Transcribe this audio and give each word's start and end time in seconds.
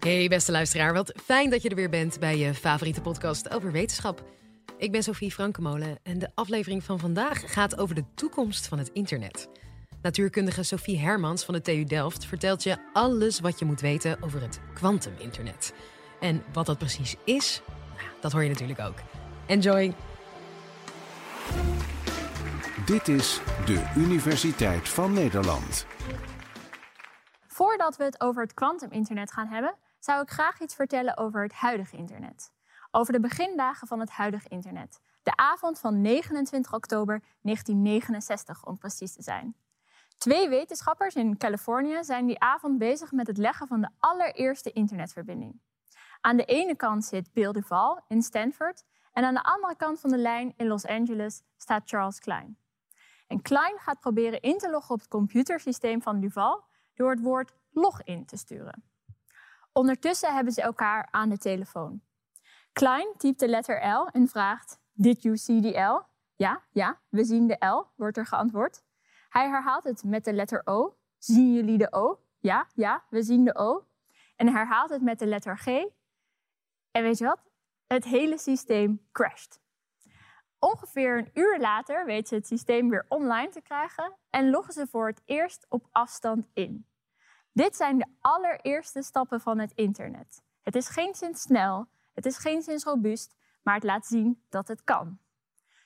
Hey 0.00 0.28
beste 0.28 0.52
luisteraar, 0.52 0.92
wat 0.92 1.12
fijn 1.24 1.50
dat 1.50 1.62
je 1.62 1.68
er 1.68 1.74
weer 1.74 1.90
bent 1.90 2.18
bij 2.18 2.38
je 2.38 2.54
favoriete 2.54 3.00
podcast 3.00 3.50
over 3.50 3.72
wetenschap. 3.72 4.22
Ik 4.76 4.92
ben 4.92 5.02
Sophie 5.02 5.30
Frankemolen 5.30 5.98
en 6.02 6.18
de 6.18 6.30
aflevering 6.34 6.84
van 6.84 6.98
vandaag 6.98 7.52
gaat 7.52 7.78
over 7.78 7.94
de 7.94 8.04
toekomst 8.14 8.68
van 8.68 8.78
het 8.78 8.90
internet. 8.92 9.48
Natuurkundige 10.02 10.62
Sophie 10.62 10.98
Hermans 10.98 11.44
van 11.44 11.54
de 11.54 11.60
TU 11.60 11.84
Delft 11.84 12.24
vertelt 12.24 12.62
je 12.62 12.76
alles 12.92 13.40
wat 13.40 13.58
je 13.58 13.64
moet 13.64 13.80
weten 13.80 14.22
over 14.22 14.40
het 14.40 14.60
kwantuminternet. 14.74 15.74
En 16.20 16.42
wat 16.52 16.66
dat 16.66 16.78
precies 16.78 17.16
is, 17.24 17.62
nou, 17.96 18.08
dat 18.20 18.32
hoor 18.32 18.42
je 18.42 18.48
natuurlijk 18.48 18.80
ook. 18.80 18.96
Enjoy! 19.46 19.94
Dit 22.86 23.08
is 23.08 23.40
de 23.66 23.92
Universiteit 23.96 24.88
van 24.88 25.12
Nederland. 25.12 25.86
Voordat 27.46 27.96
we 27.96 28.04
het 28.04 28.20
over 28.20 28.42
het 28.42 28.54
kwantuminternet 28.54 29.32
gaan 29.32 29.48
hebben, 29.48 29.74
zou 30.00 30.22
ik 30.22 30.30
graag 30.30 30.60
iets 30.60 30.74
vertellen 30.74 31.16
over 31.16 31.42
het 31.42 31.52
huidige 31.52 31.96
internet. 31.96 32.52
Over 32.90 33.12
de 33.12 33.20
begindagen 33.20 33.86
van 33.86 34.00
het 34.00 34.10
huidige 34.10 34.48
internet. 34.48 35.00
De 35.22 35.36
avond 35.36 35.78
van 35.78 36.00
29 36.00 36.74
oktober 36.74 37.22
1969 37.40 38.66
om 38.66 38.78
precies 38.78 39.12
te 39.12 39.22
zijn. 39.22 39.56
Twee 40.18 40.48
wetenschappers 40.48 41.14
in 41.14 41.36
Californië 41.36 42.04
zijn 42.04 42.26
die 42.26 42.40
avond 42.40 42.78
bezig 42.78 43.12
met 43.12 43.26
het 43.26 43.36
leggen 43.36 43.66
van 43.66 43.80
de 43.80 43.88
allereerste 43.98 44.72
internetverbinding. 44.72 45.60
Aan 46.20 46.36
de 46.36 46.44
ene 46.44 46.76
kant 46.76 47.04
zit 47.04 47.32
Bill 47.32 47.52
Duval 47.52 48.04
in 48.08 48.22
Stanford 48.22 48.84
en 49.12 49.24
aan 49.24 49.34
de 49.34 49.42
andere 49.42 49.76
kant 49.76 50.00
van 50.00 50.10
de 50.10 50.18
lijn 50.18 50.52
in 50.56 50.66
Los 50.66 50.86
Angeles 50.86 51.42
staat 51.56 51.82
Charles 51.88 52.18
Klein. 52.18 52.58
En 53.26 53.42
Klein 53.42 53.78
gaat 53.78 54.00
proberen 54.00 54.40
in 54.40 54.58
te 54.58 54.70
loggen 54.70 54.94
op 54.94 55.00
het 55.00 55.08
computersysteem 55.08 56.02
van 56.02 56.20
Duval 56.20 56.64
door 56.94 57.10
het 57.10 57.20
woord 57.20 57.52
login 57.70 58.26
te 58.26 58.36
sturen. 58.36 58.89
Ondertussen 59.72 60.34
hebben 60.34 60.52
ze 60.52 60.62
elkaar 60.62 61.08
aan 61.10 61.28
de 61.28 61.38
telefoon. 61.38 62.02
Klein 62.72 63.14
typt 63.16 63.40
de 63.40 63.48
letter 63.48 63.88
L 63.88 64.06
en 64.06 64.28
vraagt: 64.28 64.80
Did 64.92 65.22
you 65.22 65.36
see 65.36 65.60
the 65.60 65.80
L? 65.80 66.02
Ja, 66.36 66.62
ja, 66.70 67.00
we 67.08 67.24
zien 67.24 67.46
de 67.46 67.66
L, 67.66 67.86
wordt 67.96 68.16
er 68.16 68.26
geantwoord. 68.26 68.82
Hij 69.28 69.48
herhaalt 69.48 69.84
het 69.84 70.04
met 70.04 70.24
de 70.24 70.32
letter 70.32 70.62
O. 70.64 70.96
Zien 71.18 71.52
jullie 71.52 71.78
de 71.78 71.92
O? 71.92 72.18
Ja, 72.38 72.66
ja, 72.74 73.04
we 73.08 73.22
zien 73.22 73.44
de 73.44 73.54
O. 73.54 73.86
En 74.36 74.48
herhaalt 74.48 74.90
het 74.90 75.02
met 75.02 75.18
de 75.18 75.26
letter 75.26 75.58
G. 75.58 75.66
En 76.90 77.02
weet 77.02 77.18
je 77.18 77.24
wat? 77.24 77.40
Het 77.86 78.04
hele 78.04 78.38
systeem 78.38 79.08
crasht. 79.12 79.60
Ongeveer 80.58 81.18
een 81.18 81.30
uur 81.34 81.58
later 81.58 82.04
weten 82.04 82.26
ze 82.28 82.34
het 82.34 82.46
systeem 82.46 82.88
weer 82.88 83.06
online 83.08 83.48
te 83.48 83.60
krijgen 83.60 84.16
en 84.30 84.50
loggen 84.50 84.72
ze 84.72 84.86
voor 84.86 85.06
het 85.06 85.22
eerst 85.24 85.66
op 85.68 85.88
afstand 85.92 86.48
in. 86.52 86.86
Dit 87.52 87.76
zijn 87.76 87.98
de 87.98 88.06
allereerste 88.20 89.02
stappen 89.02 89.40
van 89.40 89.58
het 89.58 89.72
internet. 89.72 90.42
Het 90.62 90.76
is 90.76 90.88
geen 90.88 91.14
sinds 91.14 91.42
snel, 91.42 91.88
het 92.14 92.26
is 92.26 92.38
geen 92.38 92.62
sinds 92.62 92.84
robuust, 92.84 93.36
maar 93.62 93.74
het 93.74 93.84
laat 93.84 94.06
zien 94.06 94.44
dat 94.48 94.68
het 94.68 94.84
kan. 94.84 95.18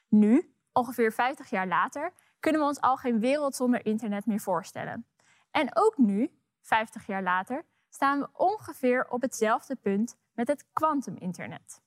Nu, 0.08 0.54
ongeveer 0.72 1.12
50 1.12 1.50
jaar 1.50 1.66
later, 1.66 2.12
kunnen 2.40 2.60
we 2.60 2.66
ons 2.66 2.80
al 2.80 2.96
geen 2.96 3.20
wereld 3.20 3.56
zonder 3.56 3.86
internet 3.86 4.26
meer 4.26 4.40
voorstellen. 4.40 5.06
En 5.50 5.76
ook 5.76 5.96
nu, 5.96 6.38
50 6.60 7.06
jaar 7.06 7.22
later, 7.22 7.64
staan 7.88 8.20
we 8.20 8.28
ongeveer 8.32 9.08
op 9.08 9.22
hetzelfde 9.22 9.76
punt 9.76 10.16
met 10.32 10.48
het 10.48 10.66
kwantuminternet. 10.72 11.82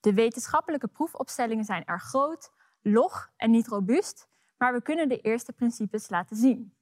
De 0.00 0.14
wetenschappelijke 0.14 0.88
proefopstellingen 0.88 1.64
zijn 1.64 1.84
erg 1.84 2.02
groot, 2.02 2.52
log 2.82 3.30
en 3.36 3.50
niet 3.50 3.68
robuust, 3.68 4.28
maar 4.56 4.72
we 4.72 4.82
kunnen 4.82 5.08
de 5.08 5.20
eerste 5.20 5.52
principes 5.52 6.08
laten 6.08 6.36
zien. 6.36 6.74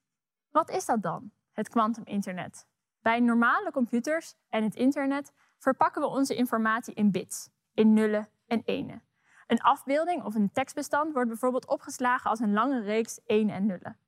Wat 0.50 0.70
is 0.70 0.84
dat 0.84 1.02
dan, 1.02 1.32
het 1.58 1.68
kwantuminternet? 1.68 2.66
Bij 3.00 3.20
normale 3.20 3.70
computers 3.70 4.34
en 4.48 4.62
het 4.62 4.74
internet 4.74 5.32
verpakken 5.58 6.02
we 6.02 6.08
onze 6.08 6.34
informatie 6.34 6.94
in 6.94 7.10
bits, 7.10 7.50
in 7.74 7.92
nullen 7.92 8.28
en 8.46 8.62
enen. 8.64 9.02
Een 9.46 9.60
afbeelding 9.60 10.24
of 10.24 10.34
een 10.34 10.52
tekstbestand 10.52 11.12
wordt 11.12 11.28
bijvoorbeeld 11.28 11.66
opgeslagen 11.66 12.30
als 12.30 12.41
een 12.41 12.52
lange 12.52 12.80
reeks 12.80 13.20
1 13.26 13.50
en 13.50 13.66
nullen. 13.66 13.98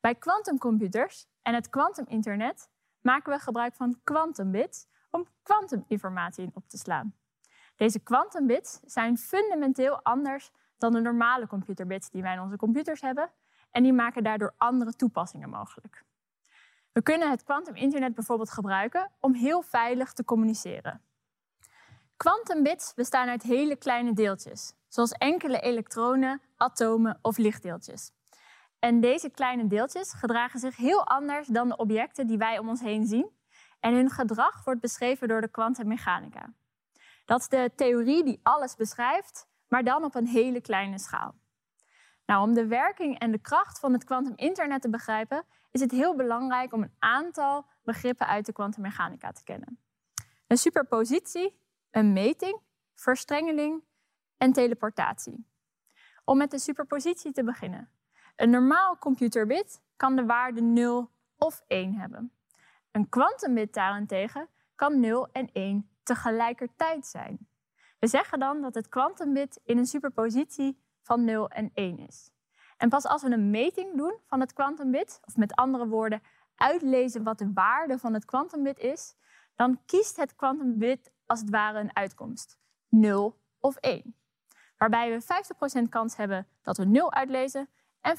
Bij 0.00 0.14
kwantumcomputers 0.14 1.26
en 1.42 1.54
het 1.54 1.68
kwantuminternet 1.68 2.70
maken 3.00 3.32
we 3.32 3.38
gebruik 3.38 3.74
van 3.74 4.00
kwantumbits 4.04 4.86
om 5.10 5.26
kwantuminformatie 5.42 6.44
in 6.44 6.50
op 6.54 6.68
te 6.68 6.78
slaan. 6.78 7.14
Deze 7.76 8.00
kwantumbits 8.00 8.80
zijn 8.84 9.18
fundamenteel 9.18 10.02
anders 10.02 10.50
dan 10.78 10.92
de 10.92 11.00
normale 11.00 11.46
computerbits 11.46 12.10
die 12.10 12.22
wij 12.22 12.32
in 12.32 12.40
onze 12.40 12.56
computers 12.56 13.00
hebben 13.00 13.30
en 13.70 13.82
die 13.82 13.92
maken 13.92 14.22
daardoor 14.22 14.54
andere 14.56 14.94
toepassingen 14.94 15.50
mogelijk. 15.50 16.04
We 16.92 17.02
kunnen 17.02 17.30
het 17.30 17.44
kwantuminternet 17.44 18.14
bijvoorbeeld 18.14 18.50
gebruiken 18.50 19.10
om 19.20 19.34
heel 19.34 19.62
veilig 19.62 20.12
te 20.12 20.24
communiceren. 20.24 21.02
Quantumbits 22.16 22.94
bestaan 22.94 23.28
uit 23.28 23.42
hele 23.42 23.76
kleine 23.76 24.12
deeltjes, 24.12 24.72
zoals 24.88 25.12
enkele 25.12 25.60
elektronen, 25.60 26.40
atomen 26.56 27.18
of 27.22 27.36
lichtdeeltjes. 27.36 28.10
En 28.78 29.00
deze 29.00 29.30
kleine 29.30 29.66
deeltjes 29.66 30.12
gedragen 30.12 30.60
zich 30.60 30.76
heel 30.76 31.06
anders 31.06 31.46
dan 31.46 31.68
de 31.68 31.76
objecten 31.76 32.26
die 32.26 32.38
wij 32.38 32.58
om 32.58 32.68
ons 32.68 32.80
heen 32.80 33.06
zien. 33.06 33.30
En 33.80 33.94
hun 33.94 34.10
gedrag 34.10 34.64
wordt 34.64 34.80
beschreven 34.80 35.28
door 35.28 35.40
de 35.40 35.48
kwantummechanica. 35.48 36.52
Dat 37.24 37.40
is 37.40 37.48
de 37.48 37.72
theorie 37.76 38.24
die 38.24 38.40
alles 38.42 38.76
beschrijft, 38.76 39.48
maar 39.68 39.84
dan 39.84 40.04
op 40.04 40.14
een 40.14 40.26
hele 40.26 40.60
kleine 40.60 40.98
schaal. 40.98 41.39
Nou, 42.30 42.42
om 42.42 42.54
de 42.54 42.66
werking 42.66 43.18
en 43.18 43.30
de 43.30 43.38
kracht 43.38 43.78
van 43.78 43.92
het 43.92 44.04
kwantuminternet 44.04 44.82
te 44.82 44.90
begrijpen, 44.90 45.44
is 45.70 45.80
het 45.80 45.90
heel 45.90 46.16
belangrijk 46.16 46.72
om 46.72 46.82
een 46.82 46.94
aantal 46.98 47.66
begrippen 47.82 48.26
uit 48.26 48.46
de 48.46 48.52
kwantummechanica 48.52 49.32
te 49.32 49.44
kennen. 49.44 49.78
Een 50.46 50.56
superpositie, 50.56 51.60
een 51.90 52.12
meting, 52.12 52.60
verstrengeling 52.94 53.82
en 54.36 54.52
teleportatie. 54.52 55.46
Om 56.24 56.36
met 56.36 56.50
de 56.50 56.58
superpositie 56.58 57.32
te 57.32 57.44
beginnen. 57.44 57.90
Een 58.36 58.50
normaal 58.50 58.98
computerbit 58.98 59.82
kan 59.96 60.16
de 60.16 60.24
waarde 60.24 60.60
0 60.60 61.10
of 61.36 61.62
1 61.66 61.94
hebben. 61.94 62.32
Een 62.90 63.08
kwantumbit 63.08 63.74
daarentegen 63.74 64.48
kan 64.74 65.00
0 65.00 65.28
en 65.32 65.50
1 65.52 65.90
tegelijkertijd 66.02 67.06
zijn. 67.06 67.48
We 67.98 68.06
zeggen 68.06 68.38
dan 68.38 68.60
dat 68.60 68.74
het 68.74 68.88
kwantumbit 68.88 69.60
in 69.64 69.78
een 69.78 69.86
superpositie 69.86 70.88
van 71.02 71.24
0 71.24 71.48
en 71.48 71.70
1 71.74 71.98
is. 71.98 72.30
En 72.76 72.88
pas 72.88 73.06
als 73.06 73.22
we 73.22 73.30
een 73.30 73.50
meting 73.50 73.96
doen 73.96 74.14
van 74.26 74.40
het 74.40 74.52
kwantumbit, 74.52 75.20
of 75.24 75.36
met 75.36 75.54
andere 75.54 75.86
woorden 75.86 76.22
uitlezen 76.56 77.22
wat 77.22 77.38
de 77.38 77.52
waarde 77.52 77.98
van 77.98 78.14
het 78.14 78.24
kwantumbit 78.24 78.78
is, 78.78 79.14
dan 79.54 79.80
kiest 79.86 80.16
het 80.16 80.36
kwantumbit 80.36 81.12
als 81.26 81.40
het 81.40 81.50
ware 81.50 81.78
een 81.78 81.96
uitkomst. 81.96 82.58
0 82.88 83.40
of 83.60 83.76
1. 83.76 84.14
Waarbij 84.76 85.10
we 85.10 85.22
50% 85.84 85.88
kans 85.88 86.16
hebben 86.16 86.46
dat 86.62 86.76
we 86.76 86.84
0 86.84 87.12
uitlezen 87.12 87.68
en 88.00 88.16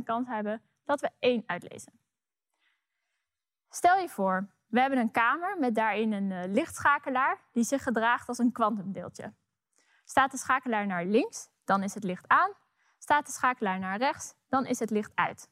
50% 0.00 0.04
kans 0.04 0.28
hebben 0.28 0.62
dat 0.84 1.00
we 1.00 1.10
1 1.18 1.42
uitlezen. 1.46 1.92
Stel 3.68 3.98
je 3.98 4.08
voor, 4.08 4.48
we 4.66 4.80
hebben 4.80 4.98
een 4.98 5.10
kamer 5.10 5.58
met 5.58 5.74
daarin 5.74 6.12
een 6.12 6.30
uh, 6.30 6.42
lichtschakelaar 6.46 7.40
die 7.52 7.64
zich 7.64 7.82
gedraagt 7.82 8.28
als 8.28 8.38
een 8.38 8.52
kwantumdeeltje. 8.52 9.32
Staat 10.04 10.30
de 10.30 10.36
schakelaar 10.36 10.86
naar 10.86 11.04
links, 11.04 11.48
dan 11.66 11.82
is 11.82 11.94
het 11.94 12.04
licht 12.04 12.28
aan. 12.28 12.52
Staat 12.98 13.26
de 13.26 13.32
schakelaar 13.32 13.78
naar 13.78 13.98
rechts, 13.98 14.34
dan 14.48 14.66
is 14.66 14.78
het 14.78 14.90
licht 14.90 15.12
uit. 15.14 15.48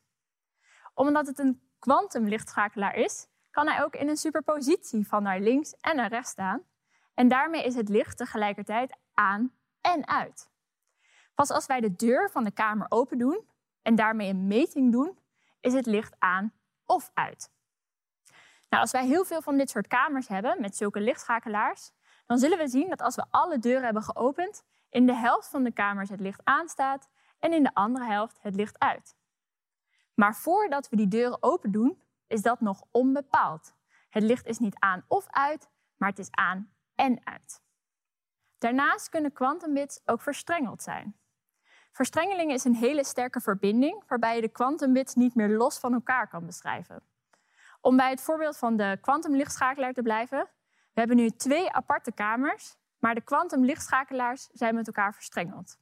Omdat 0.95 1.27
het 1.27 1.39
een 1.39 1.71
kwantumlichtschakelaar 1.79 2.95
is, 2.95 3.27
kan 3.51 3.69
hij 3.69 3.83
ook 3.83 3.95
in 3.95 4.09
een 4.09 4.17
superpositie 4.17 5.09
van 5.09 5.23
naar 5.23 5.41
links 5.41 5.75
en 5.81 5.97
naar 5.97 6.09
rechts 6.09 6.31
staan. 6.31 6.63
En 7.15 7.29
daarmee 7.29 7.65
is 7.65 7.75
het 7.75 7.89
licht 7.89 8.17
tegelijkertijd 8.17 8.97
aan 9.15 9.53
en 9.81 10.09
uit. 10.09 10.51
Pas 11.35 11.51
als 11.51 11.67
wij 11.67 11.81
de 11.81 11.97
deur 11.97 12.31
van 12.31 12.45
de 12.45 12.51
kamer 12.51 12.87
open 12.89 13.19
doen 13.19 13.49
en 13.83 13.95
daarmee 13.95 14.29
een 14.29 14.47
meting 14.47 14.93
doen, 14.93 15.19
is 15.61 15.73
het 15.73 15.87
licht 15.87 16.15
aan 16.19 16.53
of 16.87 17.11
uit. 17.15 17.51
Nou, 18.69 18.83
als 18.83 18.93
wij 18.93 19.07
heel 19.07 19.25
veel 19.25 19.43
van 19.43 19.57
dit 19.57 19.71
soort 19.71 19.87
kamers 19.87 20.28
hebben 20.28 20.60
met 20.60 20.77
zulke 20.77 21.01
lichtschakelaars, 21.01 21.91
dan 22.27 22.39
zullen 22.39 22.59
we 22.59 22.69
zien 22.69 22.89
dat 22.89 23.01
als 23.01 23.15
we 23.15 23.25
alle 23.31 23.59
deuren 23.59 23.84
hebben 23.84 24.03
geopend, 24.03 24.65
in 24.95 25.07
de 25.07 25.15
helft 25.15 25.49
van 25.49 25.65
de 25.65 25.73
kamers 25.73 26.09
het 26.09 26.21
licht 26.21 26.41
aanstaat 26.45 27.09
en 27.39 27.53
in 27.53 27.63
de 27.63 27.75
andere 27.75 28.05
helft 28.05 28.39
het 28.41 28.55
licht 28.55 28.79
uit. 28.79 29.17
Maar 30.15 30.35
voordat 30.35 30.89
we 30.89 30.97
die 30.97 31.09
deuren 31.09 31.43
open 31.43 31.71
doen, 31.71 32.03
is 32.27 32.43
dat 32.43 32.61
nog 32.61 32.83
onbepaald. 32.91 33.75
Het 34.09 34.23
licht 34.23 34.47
is 34.47 34.59
niet 34.59 34.77
aan 34.79 35.05
of 35.09 35.27
uit, 35.29 35.71
maar 35.97 36.09
het 36.09 36.19
is 36.19 36.31
aan 36.31 36.73
en 36.95 37.27
uit. 37.27 37.63
Daarnaast 38.59 39.09
kunnen 39.09 39.33
kwantumbits 39.33 40.01
ook 40.05 40.23
verstrengeld 40.23 40.83
zijn. 40.83 41.17
Verstrengeling 41.93 42.53
is 42.53 42.65
een 42.65 42.75
hele 42.75 43.05
sterke 43.05 43.41
verbinding 43.41 44.03
waarbij 44.07 44.35
je 44.35 44.41
de 44.41 44.49
kwantumbits 44.49 45.15
niet 45.15 45.35
meer 45.35 45.49
los 45.49 45.79
van 45.79 45.93
elkaar 45.93 46.29
kan 46.29 46.47
beschrijven. 46.47 47.03
Om 47.81 47.97
bij 47.97 48.11
het 48.11 48.21
voorbeeld 48.21 48.57
van 48.57 48.77
de 48.77 48.99
kwantumlichtschakelaar 49.01 49.93
te 49.93 50.03
blijven, 50.03 50.49
we 50.93 51.01
hebben 51.01 51.17
nu 51.17 51.31
twee 51.31 51.73
aparte 51.73 52.13
kamers, 52.13 52.77
maar 53.04 53.15
de 53.15 53.21
kwantumlichtschakelaars 53.21 54.48
zijn 54.53 54.74
met 54.74 54.86
elkaar 54.86 55.15
verstrengeld. 55.15 55.78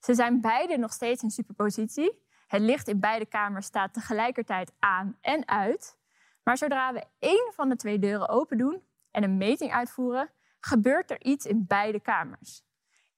Ze 0.00 0.14
zijn 0.14 0.40
beide 0.40 0.76
nog 0.76 0.92
steeds 0.92 1.22
in 1.22 1.30
superpositie. 1.30 2.22
Het 2.46 2.60
licht 2.60 2.88
in 2.88 3.00
beide 3.00 3.26
kamers 3.26 3.66
staat 3.66 3.94
tegelijkertijd 3.94 4.72
aan 4.78 5.16
en 5.20 5.48
uit. 5.48 5.98
Maar 6.42 6.56
zodra 6.56 6.92
we 6.92 7.04
één 7.18 7.52
van 7.54 7.68
de 7.68 7.76
twee 7.76 7.98
deuren 7.98 8.28
open 8.28 8.58
doen, 8.58 8.82
en 9.10 9.22
een 9.22 9.36
meting 9.36 9.72
uitvoeren, 9.72 10.30
gebeurt 10.60 11.10
er 11.10 11.22
iets 11.24 11.46
in 11.46 11.66
beide 11.66 12.00
kamers. 12.00 12.64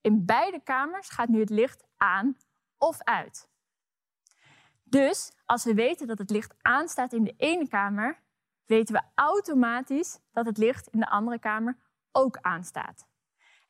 In 0.00 0.25
beide 0.25 0.61
kamers 0.61 1.08
gaat 1.08 1.28
nu 1.28 1.40
het 1.40 1.50
licht 1.50 1.85
aan 1.96 2.37
of 2.78 3.02
uit. 3.02 3.49
Dus 4.82 5.32
als 5.44 5.64
we 5.64 5.75
weten 5.75 6.06
dat 6.06 6.19
het 6.19 6.31
licht 6.31 6.55
aanstaat 6.62 7.12
in 7.12 7.25
de 7.25 7.35
ene 7.37 7.69
kamer, 7.69 8.23
weten 8.67 8.94
we 8.94 9.02
automatisch 9.14 10.19
dat 10.32 10.46
het 10.46 10.58
licht 10.58 10.88
in 10.88 11.00
de 11.00 11.08
andere 11.08 11.38
kamer 11.38 11.76
ook 12.11 12.38
aanstaat. 12.40 13.11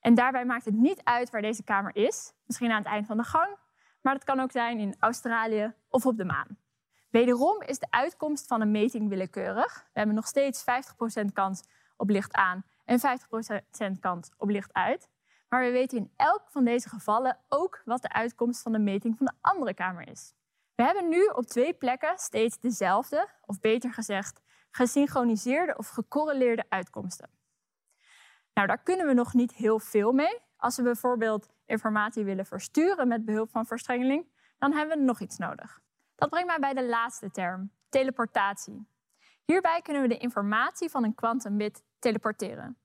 En 0.02 0.14
daarbij 0.14 0.44
maakt 0.44 0.64
het 0.64 0.74
niet 0.74 1.00
uit 1.04 1.30
waar 1.30 1.42
deze 1.42 1.62
kamer 1.62 1.96
is, 1.96 2.32
misschien 2.46 2.70
aan 2.70 2.82
het 2.82 2.86
eind 2.86 3.06
van 3.06 3.16
de 3.16 3.22
gang, 3.22 3.56
maar 4.00 4.14
het 4.14 4.24
kan 4.24 4.40
ook 4.40 4.50
zijn 4.50 4.78
in 4.78 4.96
Australië 4.98 5.74
of 5.88 6.06
op 6.06 6.16
de 6.16 6.24
maan. 6.24 6.58
Wederom 7.10 7.62
is 7.62 7.78
de 7.78 7.86
uitkomst 7.90 8.46
van 8.46 8.60
een 8.60 8.70
meting 8.70 9.08
willekeurig. 9.08 9.74
We 9.74 9.98
hebben 9.98 10.14
nog 10.14 10.26
steeds 10.26 10.64
50% 11.22 11.32
kans 11.32 11.62
op 11.96 12.08
licht 12.08 12.32
aan 12.32 12.64
en 12.84 13.00
50% 13.96 13.98
kans 14.00 14.30
op 14.36 14.48
licht 14.48 14.72
uit. 14.72 15.10
Maar 15.48 15.64
we 15.64 15.70
weten 15.70 15.98
in 15.98 16.12
elk 16.16 16.42
van 16.48 16.64
deze 16.64 16.88
gevallen 16.88 17.38
ook 17.48 17.82
wat 17.84 18.02
de 18.02 18.12
uitkomst 18.12 18.62
van 18.62 18.72
de 18.72 18.78
meting 18.78 19.16
van 19.16 19.26
de 19.26 19.32
andere 19.40 19.74
kamer 19.74 20.08
is. 20.08 20.34
We 20.74 20.82
hebben 20.82 21.08
nu 21.08 21.24
op 21.24 21.46
twee 21.46 21.72
plekken 21.72 22.18
steeds 22.18 22.58
dezelfde, 22.58 23.28
of 23.46 23.60
beter 23.60 23.92
gezegd, 23.92 24.40
gesynchroniseerde 24.70 25.76
of 25.76 25.88
gecorreleerde 25.88 26.64
uitkomsten. 26.68 27.28
Nou, 28.54 28.66
daar 28.66 28.82
kunnen 28.82 29.06
we 29.06 29.12
nog 29.12 29.34
niet 29.34 29.52
heel 29.52 29.78
veel 29.78 30.12
mee. 30.12 30.40
Als 30.56 30.76
we 30.76 30.82
bijvoorbeeld 30.82 31.48
informatie 31.66 32.24
willen 32.24 32.46
versturen 32.46 33.08
met 33.08 33.24
behulp 33.24 33.50
van 33.50 33.66
verstrengeling, 33.66 34.26
dan 34.58 34.72
hebben 34.72 34.98
we 34.98 35.04
nog 35.04 35.20
iets 35.20 35.38
nodig. 35.38 35.80
Dat 36.14 36.30
brengt 36.30 36.48
mij 36.48 36.58
bij 36.58 36.74
de 36.74 36.88
laatste 36.88 37.30
term, 37.30 37.72
teleportatie. 37.88 38.86
Hierbij 39.44 39.80
kunnen 39.82 40.02
we 40.02 40.08
de 40.08 40.18
informatie 40.18 40.90
van 40.90 41.04
een 41.04 41.14
kwantumbit 41.14 41.82
teleporteren. 41.98 42.78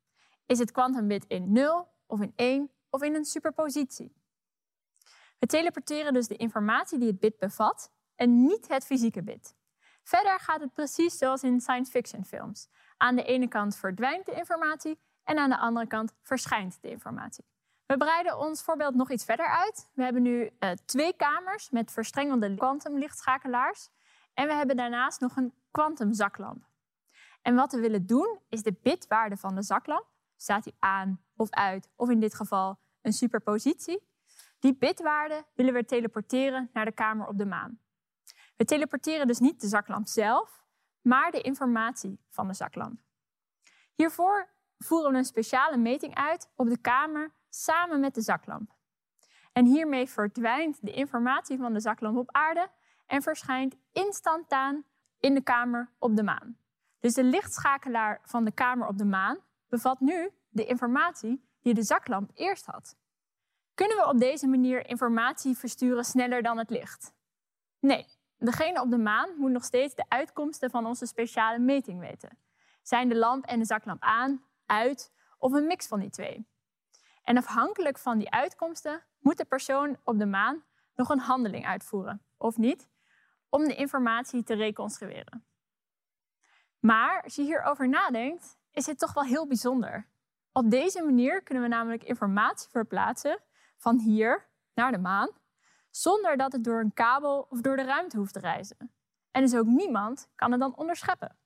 Is 0.45 0.59
het 0.59 0.71
kwantumbit 0.71 1.25
in 1.27 1.51
0 1.51 1.87
of 2.05 2.21
in 2.21 2.33
1 2.35 2.71
of 2.89 3.01
in 3.01 3.15
een 3.15 3.25
superpositie? 3.25 4.15
We 5.39 5.45
teleporteren 5.45 6.13
dus 6.13 6.27
de 6.27 6.35
informatie 6.35 6.99
die 6.99 7.07
het 7.07 7.19
bit 7.19 7.37
bevat 7.37 7.91
en 8.15 8.45
niet 8.45 8.67
het 8.67 8.85
fysieke 8.85 9.23
bit. 9.23 9.55
Verder 10.03 10.39
gaat 10.39 10.61
het 10.61 10.73
precies 10.73 11.17
zoals 11.17 11.43
in 11.43 11.61
science 11.61 11.91
fiction 11.91 12.25
films. 12.25 12.69
Aan 12.97 13.15
de 13.15 13.23
ene 13.23 13.47
kant 13.47 13.75
verdwijnt 13.75 14.25
de 14.25 14.33
informatie 14.33 14.99
en 15.27 15.37
aan 15.37 15.49
de 15.49 15.57
andere 15.57 15.87
kant 15.87 16.13
verschijnt 16.21 16.77
de 16.81 16.89
informatie. 16.89 17.45
We 17.85 17.97
breiden 17.97 18.37
ons 18.37 18.61
voorbeeld 18.61 18.95
nog 18.95 19.11
iets 19.11 19.25
verder 19.25 19.47
uit. 19.47 19.91
We 19.93 20.03
hebben 20.03 20.21
nu 20.21 20.51
uh, 20.59 20.71
twee 20.71 21.13
kamers 21.13 21.69
met 21.69 21.91
verstrengelde 21.91 22.55
kwantumlichtschakelaars. 22.55 23.89
En 24.33 24.47
we 24.47 24.53
hebben 24.53 24.75
daarnaast 24.75 25.19
nog 25.19 25.35
een 25.35 25.53
kwantumzaklamp. 25.71 26.65
En 27.41 27.55
wat 27.55 27.71
we 27.71 27.79
willen 27.79 28.05
doen 28.05 28.39
is 28.49 28.63
de 28.63 28.73
bitwaarde 28.81 29.37
van 29.37 29.55
de 29.55 29.61
zaklamp, 29.61 30.05
staat 30.35 30.63
die 30.63 30.75
aan 30.79 31.21
of 31.35 31.49
uit, 31.49 31.89
of 31.95 32.09
in 32.09 32.19
dit 32.19 32.35
geval 32.35 32.79
een 33.01 33.13
superpositie, 33.13 34.07
die 34.59 34.77
bitwaarde 34.77 35.45
willen 35.53 35.73
we 35.73 35.85
teleporteren 35.85 36.69
naar 36.73 36.85
de 36.85 36.91
kamer 36.91 37.27
op 37.27 37.37
de 37.37 37.45
maan. 37.45 37.79
We 38.55 38.65
teleporteren 38.65 39.27
dus 39.27 39.39
niet 39.39 39.61
de 39.61 39.67
zaklamp 39.67 40.07
zelf, 40.07 40.63
maar 41.01 41.31
de 41.31 41.41
informatie 41.41 42.19
van 42.29 42.47
de 42.47 42.53
zaklamp. 42.53 42.99
Hiervoor 43.93 44.55
voeren 44.77 45.11
we 45.11 45.17
een 45.17 45.25
speciale 45.25 45.77
meting 45.77 46.15
uit 46.15 46.49
op 46.55 46.69
de 46.69 46.77
kamer 46.77 47.33
samen 47.49 47.99
met 47.99 48.15
de 48.15 48.21
zaklamp. 48.21 48.75
En 49.53 49.65
hiermee 49.65 50.09
verdwijnt 50.09 50.77
de 50.81 50.91
informatie 50.91 51.57
van 51.57 51.73
de 51.73 51.79
zaklamp 51.79 52.17
op 52.17 52.31
aarde 52.31 52.69
en 53.05 53.21
verschijnt 53.21 53.75
instantaan 53.91 54.85
in 55.19 55.33
de 55.33 55.41
kamer 55.41 55.91
op 55.99 56.15
de 56.15 56.23
maan. 56.23 56.57
Dus 56.99 57.13
de 57.13 57.23
lichtschakelaar 57.23 58.21
van 58.23 58.45
de 58.45 58.51
kamer 58.51 58.87
op 58.87 58.97
de 58.97 59.05
maan 59.05 59.37
bevat 59.67 59.99
nu 59.99 60.31
de 60.49 60.65
informatie 60.65 61.47
die 61.61 61.73
de 61.73 61.83
zaklamp 61.83 62.31
eerst 62.33 62.65
had. 62.65 62.95
Kunnen 63.73 63.97
we 63.97 64.07
op 64.07 64.19
deze 64.19 64.47
manier 64.47 64.87
informatie 64.87 65.57
versturen 65.57 66.05
sneller 66.05 66.41
dan 66.41 66.57
het 66.57 66.69
licht? 66.69 67.13
Nee, 67.79 68.05
degene 68.37 68.81
op 68.81 68.89
de 68.89 68.97
maan 68.97 69.29
moet 69.37 69.51
nog 69.51 69.63
steeds 69.63 69.95
de 69.95 70.05
uitkomsten 70.07 70.69
van 70.69 70.85
onze 70.85 71.05
speciale 71.05 71.59
meting 71.59 71.99
weten. 71.99 72.37
Zijn 72.81 73.09
de 73.09 73.15
lamp 73.15 73.45
en 73.45 73.59
de 73.59 73.65
zaklamp 73.65 74.01
aan, 74.01 74.43
uit 74.67 75.13
of 75.37 75.51
een 75.51 75.67
mix 75.67 75.87
van 75.87 75.99
die 75.99 76.09
twee? 76.09 76.47
En 77.23 77.37
afhankelijk 77.37 77.97
van 77.97 78.17
die 78.17 78.31
uitkomsten 78.31 79.03
moet 79.19 79.37
de 79.37 79.45
persoon 79.45 79.97
op 80.03 80.17
de 80.17 80.25
maan 80.25 80.63
nog 80.95 81.09
een 81.09 81.19
handeling 81.19 81.65
uitvoeren, 81.65 82.21
of 82.37 82.57
niet, 82.57 82.89
om 83.49 83.63
de 83.63 83.75
informatie 83.75 84.43
te 84.43 84.53
reconstrueren. 84.53 85.45
Maar 86.79 87.23
als 87.23 87.35
je 87.35 87.41
hierover 87.41 87.89
nadenkt, 87.89 88.57
is 88.71 88.85
het 88.85 88.99
toch 88.99 89.13
wel 89.13 89.23
heel 89.23 89.47
bijzonder. 89.47 90.07
Op 90.51 90.69
deze 90.69 91.03
manier 91.03 91.43
kunnen 91.43 91.63
we 91.63 91.69
namelijk 91.69 92.03
informatie 92.03 92.69
verplaatsen 92.69 93.39
van 93.77 93.99
hier 93.99 94.47
naar 94.73 94.91
de 94.91 94.97
maan, 94.97 95.29
zonder 95.89 96.37
dat 96.37 96.51
het 96.51 96.63
door 96.63 96.79
een 96.79 96.93
kabel 96.93 97.47
of 97.49 97.61
door 97.61 97.75
de 97.75 97.83
ruimte 97.83 98.17
hoeft 98.17 98.33
te 98.33 98.39
reizen. 98.39 98.91
En 99.31 99.41
dus 99.41 99.55
ook 99.55 99.65
niemand 99.65 100.29
kan 100.35 100.51
het 100.51 100.59
dan 100.59 100.75
onderscheppen. 100.75 101.37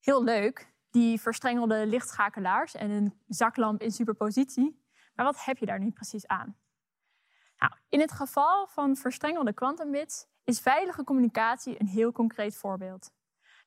Heel 0.00 0.24
leuk, 0.24 0.73
die 0.94 1.20
verstrengelde 1.20 1.86
lichtschakelaars 1.86 2.74
en 2.74 2.90
een 2.90 3.20
zaklamp 3.26 3.82
in 3.82 3.90
superpositie. 3.90 4.82
Maar 5.14 5.26
wat 5.26 5.44
heb 5.44 5.58
je 5.58 5.66
daar 5.66 5.78
nu 5.78 5.90
precies 5.90 6.26
aan? 6.26 6.56
Nou, 7.58 7.72
in 7.88 8.00
het 8.00 8.12
geval 8.12 8.66
van 8.66 8.96
verstrengelde 8.96 9.52
kwantumbits 9.52 10.26
is 10.44 10.60
veilige 10.60 11.04
communicatie 11.04 11.80
een 11.80 11.86
heel 11.86 12.12
concreet 12.12 12.56
voorbeeld. 12.56 13.10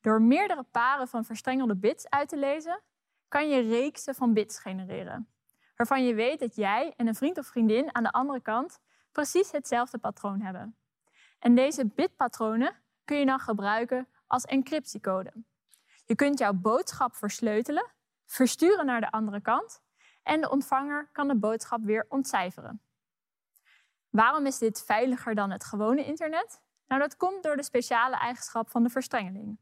Door 0.02 0.22
meerdere 0.22 0.64
paren 0.64 1.08
van 1.08 1.26
verstrengelde 1.26 1.76
bits 1.76 2.10
uit 2.10 2.30
te 2.30 2.38
lezen, 2.38 2.82
kan 3.28 3.50
je 3.50 3.62
reeksen 3.62 4.16
van 4.16 4.34
bits 4.34 4.60
genereren 4.60 5.28
waarvan 5.78 6.06
je 6.06 6.14
weet 6.14 6.40
dat 6.40 6.56
jij 6.56 6.94
en 6.96 7.08
een 7.08 7.16
vriend 7.16 7.38
of 7.38 7.48
vriendin 7.48 7.96
aan 7.96 8.04
de 8.04 8.12
andere 8.12 8.42
kant 8.42 8.80
precies 9.12 9.52
hetzelfde 9.52 9.98
patroon 9.98 10.42
hebben. 10.42 10.78
En 11.40 11.56
deze 11.56 11.86
bitpatronen 11.86 12.76
kun 13.06 13.18
je 13.18 13.26
dan 13.26 13.40
gebruiken 13.40 14.08
als 14.28 14.46
encryptiecode. 14.46 15.34
Je 16.08 16.16
kunt 16.16 16.40
jouw 16.40 16.54
boodschap 16.54 17.16
versleutelen, 17.16 17.92
versturen 18.26 18.86
naar 18.86 19.02
de 19.02 19.12
andere 19.12 19.42
kant 19.42 19.82
en 20.24 20.42
de 20.42 20.50
ontvanger 20.50 21.10
kan 21.12 21.28
de 21.28 21.36
boodschap 21.36 21.80
weer 21.84 22.06
ontcijferen. 22.10 22.82
Waarom 24.10 24.46
is 24.46 24.58
dit 24.58 24.84
veiliger 24.84 25.36
dan 25.36 25.52
het 25.52 25.64
gewone 25.64 26.06
internet? 26.06 26.62
Nou, 26.86 27.02
dat 27.02 27.18
komt 27.18 27.44
door 27.44 27.56
de 27.56 27.64
speciale 27.64 28.16
eigenschap 28.16 28.70
van 28.70 28.84
de 28.84 28.90
verstrengeling. 28.90 29.60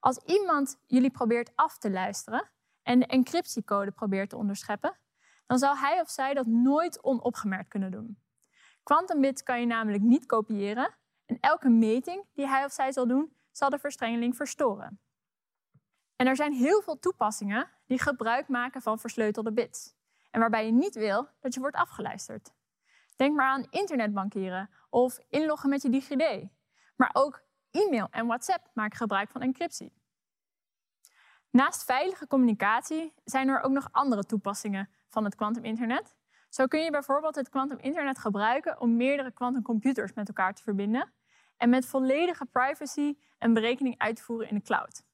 Als 0.00 0.18
iemand 0.18 0.78
jullie 0.86 1.10
probeert 1.10 1.52
af 1.54 1.78
te 1.78 1.90
luisteren 1.90 2.50
en 2.82 2.98
de 2.98 3.06
encryptiecode 3.06 3.90
probeert 3.90 4.30
te 4.30 4.36
onderscheppen, 4.36 4.98
dan 5.46 5.58
zal 5.58 5.76
hij 5.76 6.00
of 6.00 6.10
zij 6.10 6.34
dat 6.34 6.46
nooit 6.46 7.04
onopgemerkt 7.04 7.68
kunnen 7.68 7.90
doen. 7.90 8.22
Quantumbits 8.82 9.42
kan 9.42 9.60
je 9.60 9.66
namelijk 9.66 10.02
niet 10.02 10.26
kopiëren 10.26 10.94
en 11.26 11.38
elke 11.40 11.68
meting 11.68 12.24
die 12.32 12.46
hij 12.46 12.64
of 12.64 12.72
zij 12.72 12.92
zal 12.92 13.06
doen, 13.06 13.36
zal 13.50 13.70
de 13.70 13.78
verstrengeling 13.78 14.36
verstoren. 14.36 15.00
En 16.16 16.26
er 16.26 16.36
zijn 16.36 16.52
heel 16.52 16.82
veel 16.82 16.98
toepassingen 16.98 17.70
die 17.86 18.00
gebruik 18.00 18.48
maken 18.48 18.82
van 18.82 18.98
versleutelde 18.98 19.52
bits 19.52 19.94
en 20.30 20.40
waarbij 20.40 20.66
je 20.66 20.72
niet 20.72 20.94
wil 20.94 21.28
dat 21.40 21.54
je 21.54 21.60
wordt 21.60 21.76
afgeluisterd. 21.76 22.54
Denk 23.16 23.36
maar 23.36 23.46
aan 23.46 23.66
internetbankieren 23.70 24.70
of 24.90 25.18
inloggen 25.28 25.68
met 25.68 25.82
je 25.82 25.90
DigiD. 25.90 26.48
Maar 26.96 27.10
ook 27.12 27.42
e-mail 27.70 28.08
en 28.10 28.26
WhatsApp 28.26 28.70
maken 28.74 28.96
gebruik 28.96 29.30
van 29.30 29.40
encryptie. 29.40 29.92
Naast 31.50 31.84
veilige 31.84 32.26
communicatie 32.26 33.14
zijn 33.24 33.48
er 33.48 33.60
ook 33.60 33.72
nog 33.72 33.88
andere 33.92 34.24
toepassingen 34.24 34.90
van 35.08 35.24
het 35.24 35.34
kwantuminternet. 35.34 36.16
Zo 36.48 36.66
kun 36.66 36.80
je 36.80 36.90
bijvoorbeeld 36.90 37.34
het 37.34 37.48
kwantuminternet 37.48 38.18
gebruiken 38.18 38.80
om 38.80 38.96
meerdere 38.96 39.32
kwantumcomputers 39.32 40.12
met 40.12 40.28
elkaar 40.28 40.54
te 40.54 40.62
verbinden 40.62 41.12
en 41.56 41.70
met 41.70 41.86
volledige 41.86 42.46
privacy 42.46 43.18
een 43.38 43.54
berekening 43.54 43.98
uitvoeren 43.98 44.48
in 44.48 44.54
de 44.54 44.62
cloud. 44.62 45.05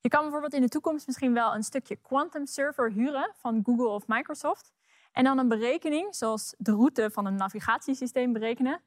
Je 0.00 0.08
kan 0.08 0.20
bijvoorbeeld 0.20 0.54
in 0.54 0.60
de 0.60 0.68
toekomst 0.68 1.06
misschien 1.06 1.34
wel 1.34 1.54
een 1.54 1.62
stukje 1.62 1.96
quantum 1.96 2.46
server 2.46 2.92
huren 2.92 3.32
van 3.36 3.60
Google 3.64 3.88
of 3.88 4.06
Microsoft 4.06 4.72
en 5.12 5.24
dan 5.24 5.38
een 5.38 5.48
berekening, 5.48 6.14
zoals 6.14 6.54
de 6.58 6.72
route 6.72 7.10
van 7.10 7.26
een 7.26 7.34
navigatiesysteem 7.34 8.32
berekenen. 8.32 8.80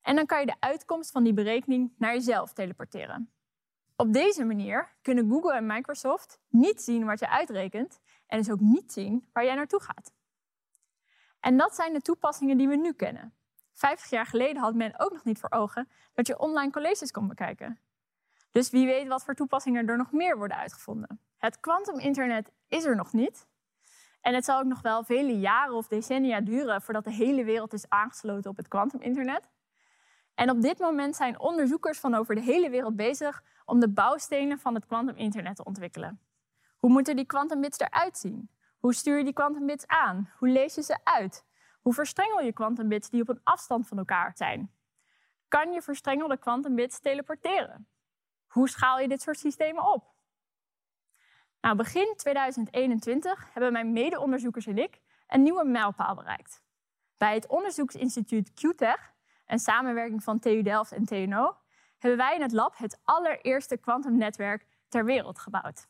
En 0.00 0.16
dan 0.16 0.26
kan 0.26 0.40
je 0.40 0.46
de 0.46 0.56
uitkomst 0.60 1.10
van 1.10 1.24
die 1.24 1.32
berekening 1.32 1.92
naar 1.98 2.12
jezelf 2.12 2.52
teleporteren. 2.52 3.30
Op 3.96 4.12
deze 4.12 4.44
manier 4.44 4.94
kunnen 5.02 5.28
Google 5.28 5.54
en 5.54 5.66
Microsoft 5.66 6.40
niet 6.48 6.82
zien 6.82 7.04
wat 7.04 7.18
je 7.18 7.28
uitrekent 7.28 8.00
en 8.26 8.38
dus 8.38 8.50
ook 8.50 8.60
niet 8.60 8.92
zien 8.92 9.28
waar 9.32 9.44
jij 9.44 9.54
naartoe 9.54 9.82
gaat. 9.82 10.12
En 11.40 11.56
dat 11.56 11.74
zijn 11.74 11.92
de 11.92 12.00
toepassingen 12.00 12.56
die 12.56 12.68
we 12.68 12.76
nu 12.76 12.92
kennen. 12.92 13.34
Vijftig 13.72 14.10
jaar 14.10 14.26
geleden 14.26 14.62
had 14.62 14.74
men 14.74 15.00
ook 15.00 15.12
nog 15.12 15.24
niet 15.24 15.38
voor 15.38 15.50
ogen 15.50 15.88
dat 16.14 16.26
je 16.26 16.38
online 16.38 16.72
colleges 16.72 17.10
kon 17.10 17.28
bekijken. 17.28 17.80
Dus 18.50 18.70
wie 18.70 18.86
weet 18.86 19.08
wat 19.08 19.24
voor 19.24 19.34
toepassingen 19.34 19.88
er 19.88 19.96
nog 19.96 20.12
meer 20.12 20.36
worden 20.36 20.56
uitgevonden. 20.56 21.20
Het 21.36 21.60
kwantuminternet 21.60 22.52
is 22.68 22.84
er 22.84 22.96
nog 22.96 23.12
niet. 23.12 23.46
En 24.20 24.34
het 24.34 24.44
zal 24.44 24.58
ook 24.58 24.66
nog 24.66 24.82
wel 24.82 25.04
vele 25.04 25.38
jaren 25.38 25.74
of 25.74 25.88
decennia 25.88 26.40
duren 26.40 26.82
voordat 26.82 27.04
de 27.04 27.12
hele 27.12 27.44
wereld 27.44 27.72
is 27.72 27.88
aangesloten 27.88 28.50
op 28.50 28.56
het 28.56 28.68
kwantuminternet. 28.68 29.48
En 30.34 30.50
op 30.50 30.62
dit 30.62 30.78
moment 30.78 31.16
zijn 31.16 31.40
onderzoekers 31.40 31.98
van 31.98 32.14
over 32.14 32.34
de 32.34 32.40
hele 32.40 32.70
wereld 32.70 32.96
bezig 32.96 33.42
om 33.64 33.80
de 33.80 33.88
bouwstenen 33.88 34.58
van 34.58 34.74
het 34.74 34.86
kwantuminternet 34.86 35.56
te 35.56 35.64
ontwikkelen. 35.64 36.20
Hoe 36.76 36.90
moeten 36.90 37.16
die 37.16 37.26
kwantumbits 37.26 37.78
eruit 37.78 38.18
zien? 38.18 38.50
Hoe 38.78 38.94
stuur 38.94 39.18
je 39.18 39.24
die 39.24 39.32
kwantumbits 39.32 39.86
aan? 39.86 40.30
Hoe 40.36 40.48
lees 40.48 40.74
je 40.74 40.82
ze 40.82 40.98
uit? 41.04 41.44
Hoe 41.80 41.94
verstrengel 41.94 42.40
je 42.40 42.52
kwantumbits 42.52 43.10
die 43.10 43.22
op 43.22 43.28
een 43.28 43.40
afstand 43.42 43.88
van 43.88 43.98
elkaar 43.98 44.32
zijn? 44.34 44.72
Kan 45.48 45.72
je 45.72 45.82
verstrengelde 45.82 46.36
kwantumbits 46.36 47.00
teleporteren? 47.00 47.88
Hoe 48.48 48.68
schaal 48.68 48.98
je 48.98 49.08
dit 49.08 49.22
soort 49.22 49.38
systemen 49.38 49.92
op? 49.92 50.04
Nou, 51.60 51.76
begin 51.76 52.14
2021 52.16 53.52
hebben 53.52 53.72
mijn 53.72 53.92
mede-onderzoekers 53.92 54.66
en 54.66 54.78
ik 54.78 55.00
een 55.26 55.42
nieuwe 55.42 55.64
mijlpaal 55.64 56.14
bereikt. 56.14 56.62
Bij 57.16 57.34
het 57.34 57.46
onderzoeksinstituut 57.46 58.52
QTech, 58.52 59.12
een 59.46 59.58
samenwerking 59.58 60.22
van 60.22 60.38
TU 60.38 60.62
Delft 60.62 60.92
en 60.92 61.04
TNO, 61.04 61.56
hebben 61.98 62.18
wij 62.18 62.34
in 62.34 62.42
het 62.42 62.52
lab 62.52 62.76
het 62.76 63.00
allereerste 63.04 63.76
kwantumnetwerk 63.76 64.66
ter 64.88 65.04
wereld 65.04 65.38
gebouwd. 65.38 65.86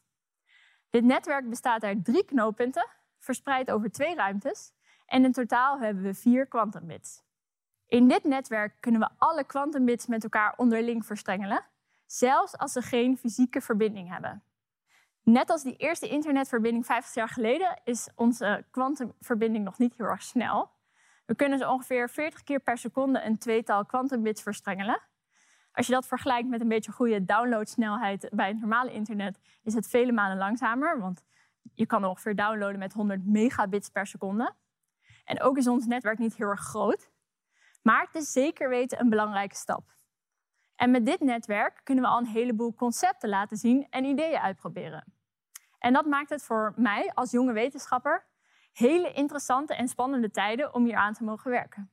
Dit 0.91 1.05
netwerk 1.05 1.49
bestaat 1.49 1.83
uit 1.83 2.05
drie 2.05 2.25
knooppunten, 2.25 2.87
verspreid 3.19 3.71
over 3.71 3.91
twee 3.91 4.15
ruimtes, 4.15 4.73
en 5.07 5.25
in 5.25 5.33
totaal 5.33 5.81
hebben 5.81 6.03
we 6.03 6.15
vier 6.15 6.47
kwantumbits. 6.47 7.23
In 7.87 8.09
dit 8.09 8.25
netwerk 8.25 8.81
kunnen 8.81 9.01
we 9.01 9.09
alle 9.19 9.45
kwantumbits 9.45 10.07
met 10.07 10.23
elkaar 10.23 10.55
onderling 10.57 11.07
verstrengelen, 11.07 11.65
zelfs 12.13 12.59
als 12.59 12.73
ze 12.73 12.83
geen 12.83 13.19
fysieke 13.19 13.61
verbinding 13.61 14.09
hebben. 14.09 14.43
Net 15.23 15.51
als 15.51 15.63
die 15.63 15.77
eerste 15.77 16.09
internetverbinding 16.09 16.87
50 16.87 17.15
jaar 17.15 17.29
geleden 17.29 17.81
is 17.85 18.09
onze 18.15 18.65
kwantumverbinding 18.71 19.65
nog 19.65 19.79
niet 19.79 19.95
heel 19.97 20.07
erg 20.07 20.23
snel. 20.23 20.71
We 21.27 21.35
kunnen 21.35 21.59
zo 21.59 21.71
ongeveer 21.71 22.11
40 22.11 22.43
keer 22.43 22.61
per 22.61 22.79
seconde 22.79 23.23
een 23.23 23.39
tweetal 23.39 23.87
kwantumbits 23.87 24.43
verstrengelen. 24.43 25.01
Als 25.73 25.87
je 25.87 25.93
dat 25.93 26.07
vergelijkt 26.07 26.49
met 26.49 26.61
een 26.61 26.69
beetje 26.69 26.93
goede 26.93 27.25
downloadsnelheid 27.25 28.29
bij 28.33 28.49
het 28.49 28.61
normale 28.61 28.93
internet, 28.93 29.39
is 29.63 29.75
het 29.75 29.89
vele 29.89 30.13
malen 30.13 30.37
langzamer, 30.37 31.01
want 31.01 31.23
je 31.75 31.87
kan 31.87 32.05
ongeveer 32.05 32.37
downloaden 32.37 32.79
met 32.79 32.93
100 32.93 33.27
megabits 33.27 33.89
per 33.89 34.07
seconde. 34.07 34.55
En 35.25 35.41
ook 35.41 35.57
is 35.57 35.69
ons 35.69 35.87
netwerk 35.87 36.19
niet 36.19 36.37
heel 36.37 36.49
erg 36.49 36.61
groot, 36.61 37.11
maar 37.83 38.01
het 38.01 38.15
is 38.15 38.33
zeker 38.33 38.69
weten 38.69 39.01
een 39.01 39.11
belangrijke 39.11 39.57
stap. 39.57 39.98
En 40.79 40.91
met 40.91 41.07
dit 41.07 41.21
netwerk 41.21 41.81
kunnen 41.85 42.05
we 42.05 42.11
al 42.11 42.19
een 42.19 42.27
heleboel 42.27 42.75
concepten 42.75 43.29
laten 43.29 43.57
zien 43.57 43.87
en 43.91 44.05
ideeën 44.05 44.39
uitproberen. 44.39 45.05
En 45.79 45.93
dat 45.93 46.07
maakt 46.07 46.31
het 46.31 46.43
voor 46.43 46.73
mij 46.77 47.11
als 47.15 47.31
jonge 47.31 47.53
wetenschapper 47.53 48.27
hele 48.73 49.13
interessante 49.13 49.75
en 49.75 49.89
spannende 49.89 50.31
tijden 50.31 50.75
om 50.75 50.85
hier 50.85 50.97
aan 50.97 51.15
te 51.15 51.25
mogen 51.25 51.51
werken. 51.51 51.91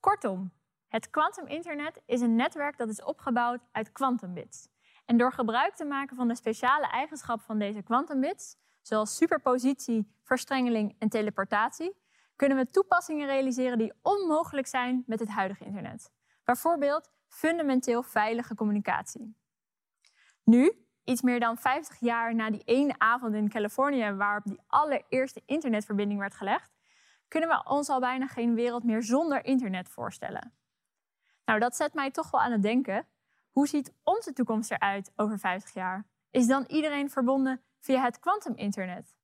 Kortom, 0.00 0.52
het 0.88 1.10
kwantuminternet 1.10 2.00
is 2.06 2.20
een 2.20 2.36
netwerk 2.36 2.78
dat 2.78 2.88
is 2.88 3.02
opgebouwd 3.02 3.60
uit 3.72 3.92
kwantumbits. 3.92 4.68
En 5.04 5.16
door 5.16 5.32
gebruik 5.32 5.74
te 5.74 5.84
maken 5.84 6.16
van 6.16 6.28
de 6.28 6.36
speciale 6.36 6.86
eigenschappen 6.86 7.46
van 7.46 7.58
deze 7.58 7.82
kwantumbits, 7.82 8.56
zoals 8.82 9.16
superpositie, 9.16 10.14
verstrengeling 10.22 10.96
en 10.98 11.08
teleportatie, 11.08 11.96
kunnen 12.36 12.58
we 12.58 12.70
toepassingen 12.70 13.26
realiseren 13.26 13.78
die 13.78 13.92
onmogelijk 14.02 14.66
zijn 14.66 15.02
met 15.06 15.20
het 15.20 15.28
huidige 15.28 15.64
internet. 15.64 16.12
Bijvoorbeeld 16.44 17.10
fundamenteel 17.28 18.02
veilige 18.02 18.54
communicatie. 18.54 19.36
Nu, 20.44 20.86
iets 21.04 21.22
meer 21.22 21.40
dan 21.40 21.58
50 21.58 22.00
jaar 22.00 22.34
na 22.34 22.50
die 22.50 22.62
ene 22.64 22.94
avond 22.98 23.34
in 23.34 23.48
Californië 23.48 24.12
waarop 24.12 24.44
die 24.44 24.60
allereerste 24.66 25.42
internetverbinding 25.46 26.20
werd 26.20 26.34
gelegd, 26.34 26.70
kunnen 27.28 27.48
we 27.48 27.62
ons 27.64 27.88
al 27.88 28.00
bijna 28.00 28.26
geen 28.26 28.54
wereld 28.54 28.84
meer 28.84 29.02
zonder 29.02 29.44
internet 29.44 29.88
voorstellen. 29.88 30.52
Nou, 31.44 31.60
dat 31.60 31.76
zet 31.76 31.94
mij 31.94 32.10
toch 32.10 32.30
wel 32.30 32.40
aan 32.40 32.52
het 32.52 32.62
denken. 32.62 33.06
Hoe 33.50 33.68
ziet 33.68 33.94
onze 34.02 34.32
toekomst 34.32 34.70
eruit 34.70 35.12
over 35.16 35.38
50 35.38 35.74
jaar? 35.74 36.06
Is 36.30 36.46
dan 36.46 36.64
iedereen 36.66 37.10
verbonden 37.10 37.62
via 37.80 38.02
het 38.02 38.18
kwantuminternet? 38.18 39.16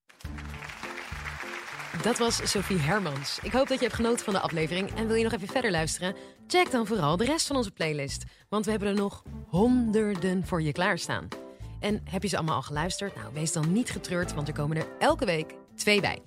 Dat 2.03 2.19
was 2.19 2.51
Sophie 2.51 2.79
Hermans. 2.79 3.39
Ik 3.43 3.53
hoop 3.53 3.69
dat 3.69 3.79
je 3.79 3.85
hebt 3.85 3.97
genoten 3.97 4.25
van 4.25 4.35
de 4.35 4.41
aflevering. 4.41 4.95
En 4.95 5.07
wil 5.07 5.17
je 5.17 5.25
nog 5.25 5.33
even 5.33 5.49
verder 5.49 5.71
luisteren? 5.71 6.17
Check 6.47 6.71
dan 6.71 6.87
vooral 6.87 7.17
de 7.17 7.25
rest 7.25 7.47
van 7.47 7.57
onze 7.57 7.71
playlist. 7.71 8.25
Want 8.49 8.65
we 8.65 8.71
hebben 8.71 8.89
er 8.89 8.95
nog 8.95 9.23
honderden 9.49 10.47
voor 10.47 10.63
je 10.63 10.73
klaarstaan. 10.73 11.29
En 11.81 12.01
heb 12.11 12.23
je 12.23 12.29
ze 12.29 12.37
allemaal 12.37 12.57
al 12.57 12.63
geluisterd? 12.63 13.15
Nou, 13.15 13.33
wees 13.33 13.53
dan 13.53 13.73
niet 13.73 13.91
getreurd, 13.91 14.35
want 14.35 14.49
er 14.49 14.55
komen 14.55 14.77
er 14.77 14.87
elke 14.99 15.25
week 15.25 15.55
twee 15.77 16.01
bij. 16.01 16.23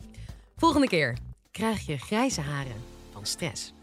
Volgende 0.55 0.87
keer 0.87 1.17
krijg 1.51 1.85
je 1.85 1.97
grijze 1.97 2.41
haren 2.41 2.83
van 3.11 3.25
stress. 3.25 3.73